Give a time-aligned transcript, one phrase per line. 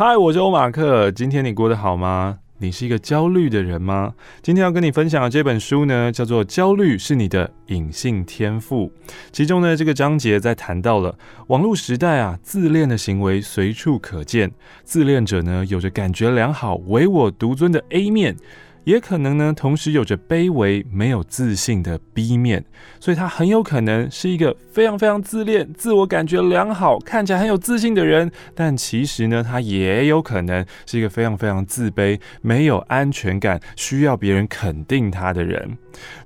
[0.00, 1.10] 嗨，我是欧马克。
[1.10, 2.38] 今天你过得好吗？
[2.58, 4.14] 你是一个焦虑的人吗？
[4.40, 8.86] 今天要跟你分享的这本书呢，叫做《焦虑是你的隐性天赋》。
[9.32, 14.48] 其中呢，这个章节在谈到了网络时代啊，自恋的行为随处可见。
[14.84, 18.36] 自恋者呢，有着感觉良好、唯我独尊的 A 面。
[18.84, 22.64] 也可能呢，同时有着卑微、没有自信的 B 面，
[23.00, 35.76] 所以他很有可能是一个非常非常自恋、自我感觉良好、看起来很有自信的人，但其实呢，他也有可能是一个非常非常自卑、没有安全感、需要别人肯定他的人。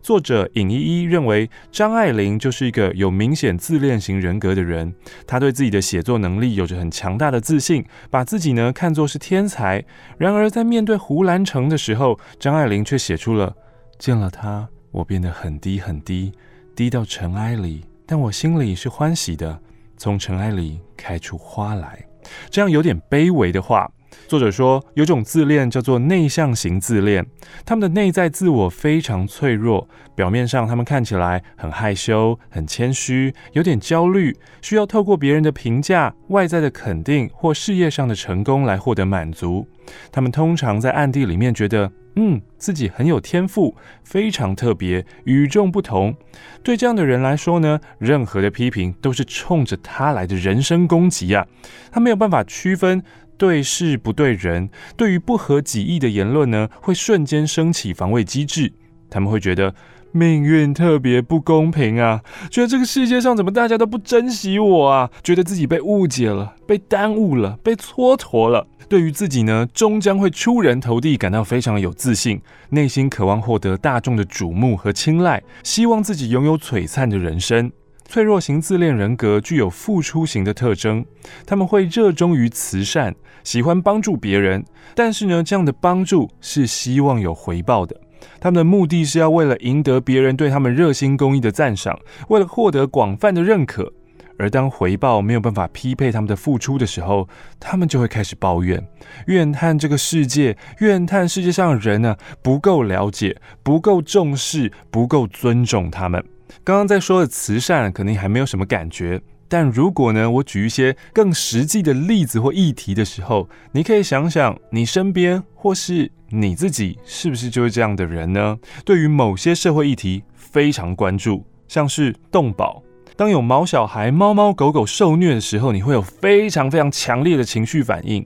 [0.03, 4.93] 作者尹依依认为，张爱玲就是一个有明显自恋型人格的人。
[5.27, 9.83] 她对自己的写作能力有着很强大的自信，把自己呢看作是天才。
[10.19, 13.55] 然而，在面对胡兰成的时候，张爱玲却写出了：
[14.01, 16.33] 见了他，我变得很低很低，
[16.75, 19.57] 低到尘埃里，但我心里是欢喜的，
[19.97, 22.05] 从尘埃里开出花来。
[22.51, 23.89] 这样有点卑微的话。
[24.29, 27.27] 作者说，有种自恋叫做内向型自恋，
[27.65, 39.67] 他们的内在自我非常脆弱，表面上他们看起来很害羞、很谦虚，有点焦虑，需要透过别人的评价、外在的肯定或事业上的成功来获得满足。
[40.11, 43.75] 他们通常在暗地里面觉得，嗯，自己很有天赋，
[44.05, 46.15] 非常特别，与众不同。
[46.63, 51.47] 对这样的人来说呢，任何的批评都是冲着他来的人身攻击啊！
[51.91, 53.03] 他没有办法区分。
[53.43, 58.73] 对事不对人，对于不合己意的言论呢，会瞬间升起防卫机制。
[59.11, 59.75] 他们会觉得
[60.13, 68.65] 命运特别不公平啊，觉得这个世界上怎么大家都不珍惜我啊，觉得自己被误解了，被耽误了，被蹉跎了。
[68.89, 72.41] 对于自己呢，终将会出人头地，感到非常有自信，
[72.71, 77.73] 内心渴望获得大众的瞩目和青睐，希望自己拥有璀璨的人生。
[78.13, 81.03] 脆弱型自恋人格具有付出型的特征，
[81.47, 84.63] 他们会热衷于慈善，喜欢帮助别人，
[84.95, 87.99] 但是呢，这样的帮助是希望有回报的。
[88.39, 93.91] 他们的目的是要为了赢得别人对他们热心公益的赞赏，为了获得广泛的认可。
[94.37, 97.27] 而当回报没有办法匹配他们的付出的时候，
[97.59, 98.87] 他们就会开始抱怨，
[99.29, 106.23] 怨叹这个世界，怨叹世界上的人呢、不够了解，不够重视，不够尊重他们。
[106.65, 109.21] 刚刚在说的慈善，可能还没有什么感觉。
[109.49, 118.59] 但如果呢，我举一些更实际的例子或议题的时候，你可以想想，你身边或是你自己，是不是就是这样的人呢？
[118.85, 122.83] 对于某些社会议题非常关注，像是动保，
[123.15, 128.25] 当有毛小孩、猫猫狗狗受虐的时候，你会有非常非常强烈的情绪反应；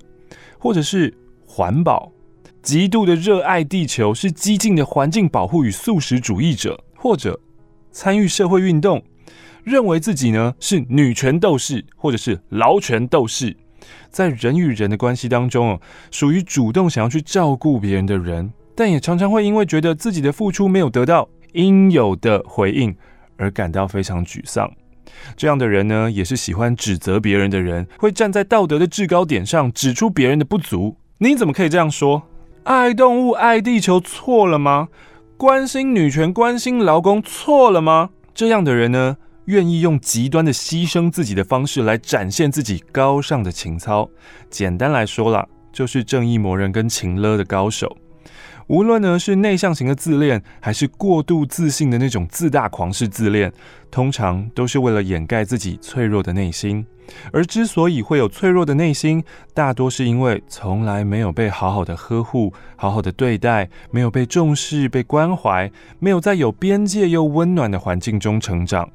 [0.61, 1.13] 或者是
[1.45, 2.13] 环保，
[2.63, 7.41] 极度的热爱地球，是激进的环境保护与素食主义者，或者。
[7.97, 9.03] 参与社会运动，
[9.65, 13.57] 认为自己呢是女权斗士或者是劳权斗士，
[14.11, 15.81] 在人与人的关系当中哦，
[16.11, 22.95] 属于主动想要去照顾别人的人，但也常常会因为觉得自己的付出没有得到应有的回应
[23.39, 24.71] 而感到非常沮丧。
[25.35, 30.99] 这样的人呢，也是喜欢指责别人的人，会站在道德的制高点上指出别人的不足。
[31.17, 32.25] 你怎么可以这样说？
[32.65, 34.89] 爱动物、爱地球错了吗？
[35.39, 38.09] 关心女权、关心劳工错了吗？
[38.35, 44.09] 这样的人呢，愿意用极端的牺牲自己的方式来展现自己高尚的情操。
[44.49, 47.95] 简单来说啦，就是正义魔人跟情勒的高手。
[48.69, 53.53] 无论呢是内向型的自恋，还是过度自信的那种自大狂式自恋，
[53.91, 56.85] 通常都是为了掩盖自己脆弱的内心。
[57.33, 59.23] 而之所以会有脆弱的内心，
[59.55, 68.91] 大多是因为从来没有被好好的呵护、好好的对待，没有被重视、被关怀，没有在有边界又温暖的环境中成长。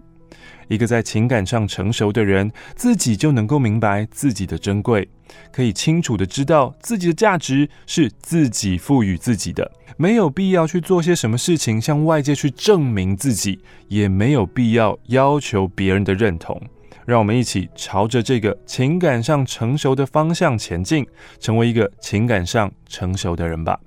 [0.67, 5.07] 一个在情感上成熟的人，自己就能够明白自己的珍贵，
[5.51, 16.61] 可以清楚地知道自己的价值是自己赋予自己的，没有必要去做些什么事情向外界去证明自己，也没有必要要求别人的认同。
[17.03, 21.05] 让我们一起朝着这个情感上成熟的方向前进，
[21.39, 23.77] 成为一个情感上成熟的人吧。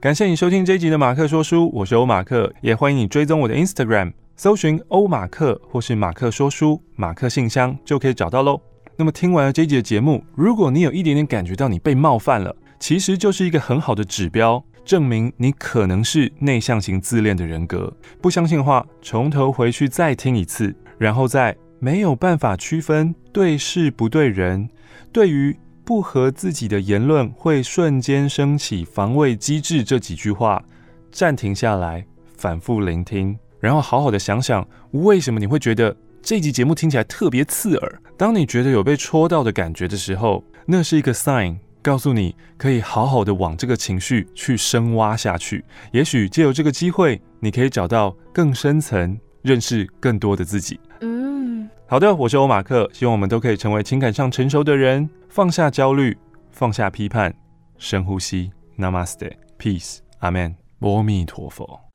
[0.00, 8.60] 感谢你收听这一集的马克说书，我是欧马克，也欢迎你追踪我的 Instagram，搜寻欧马克或是马克说书，马克信箱就可以找到喽。
[8.96, 17.92] 那么听完了这集的节目，如果你有一点点感觉到你被冒犯了，其实就是一个很好的指标，证明你可能是内向型自恋的人格。
[18.20, 21.56] 不相信的话，从头回去再听一次，然后再。
[21.78, 24.66] 没有办法区分对事不对人，
[25.12, 25.54] 对于
[25.84, 30.64] 不合自己的言论会瞬间升起防卫机制这几句话，
[31.12, 38.00] 暂停下来，反复聆听，然后好好的想想，为什么你会觉得这集节目听起来特别刺耳？
[38.16, 45.64] 当你觉得有被戳到的感觉的时候，那是一个 sign，告诉你可以好好的往这个情绪去深挖下去。
[45.92, 50.80] 也许借由这个机会，你可以找到更深层、认识更多的自己。
[51.00, 56.16] 嗯，好的，我是欧马克，希望我们都可以成为情感上成熟的人，放下焦虑，
[56.50, 57.34] 放下批判，
[57.78, 61.85] 深呼吸，Namaste，Peace，Amen，阿弥陀佛。